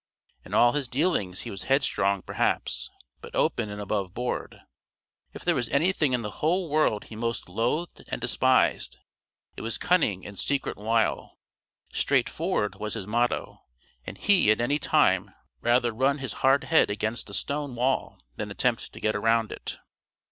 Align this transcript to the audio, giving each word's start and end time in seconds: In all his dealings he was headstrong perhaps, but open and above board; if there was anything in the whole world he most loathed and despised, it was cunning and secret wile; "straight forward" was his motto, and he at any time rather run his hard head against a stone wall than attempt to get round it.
In 0.43 0.55
all 0.55 0.71
his 0.71 0.87
dealings 0.87 1.41
he 1.41 1.51
was 1.51 1.65
headstrong 1.65 2.23
perhaps, 2.23 2.89
but 3.21 3.35
open 3.35 3.69
and 3.69 3.79
above 3.79 4.15
board; 4.15 4.59
if 5.31 5.45
there 5.45 5.53
was 5.53 5.69
anything 5.69 6.13
in 6.13 6.23
the 6.23 6.37
whole 6.41 6.69
world 6.71 7.03
he 7.03 7.15
most 7.15 7.47
loathed 7.47 8.03
and 8.07 8.19
despised, 8.19 8.97
it 9.55 9.61
was 9.61 9.77
cunning 9.77 10.25
and 10.25 10.39
secret 10.39 10.75
wile; 10.75 11.37
"straight 11.93 12.29
forward" 12.29 12.79
was 12.79 12.95
his 12.95 13.05
motto, 13.05 13.61
and 14.03 14.17
he 14.17 14.49
at 14.49 14.59
any 14.59 14.79
time 14.79 15.35
rather 15.61 15.91
run 15.93 16.17
his 16.17 16.33
hard 16.41 16.63
head 16.63 16.89
against 16.89 17.29
a 17.29 17.33
stone 17.35 17.75
wall 17.75 18.23
than 18.37 18.49
attempt 18.49 18.91
to 18.93 18.99
get 18.99 19.13
round 19.13 19.51
it. 19.51 19.77